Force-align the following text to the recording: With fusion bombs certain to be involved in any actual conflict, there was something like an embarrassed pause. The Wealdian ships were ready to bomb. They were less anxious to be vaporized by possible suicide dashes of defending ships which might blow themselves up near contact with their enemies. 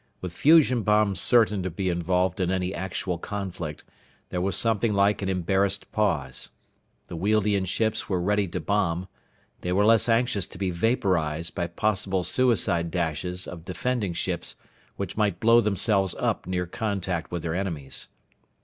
With 0.19 0.33
fusion 0.33 0.81
bombs 0.81 1.19
certain 1.21 1.61
to 1.61 1.69
be 1.69 1.87
involved 1.87 2.39
in 2.39 2.49
any 2.51 2.73
actual 2.73 3.19
conflict, 3.19 3.83
there 4.29 4.41
was 4.41 4.55
something 4.55 4.93
like 4.95 5.21
an 5.21 5.29
embarrassed 5.29 5.91
pause. 5.91 6.49
The 7.05 7.15
Wealdian 7.15 7.65
ships 7.67 8.09
were 8.09 8.19
ready 8.19 8.47
to 8.47 8.59
bomb. 8.59 9.07
They 9.59 9.71
were 9.71 9.85
less 9.85 10.09
anxious 10.09 10.47
to 10.47 10.57
be 10.57 10.71
vaporized 10.71 11.53
by 11.53 11.67
possible 11.67 12.23
suicide 12.23 12.89
dashes 12.89 13.45
of 13.47 13.63
defending 13.63 14.13
ships 14.13 14.55
which 14.95 15.17
might 15.17 15.39
blow 15.39 15.61
themselves 15.61 16.15
up 16.17 16.47
near 16.47 16.65
contact 16.65 17.29
with 17.29 17.43
their 17.43 17.53
enemies. 17.53 18.07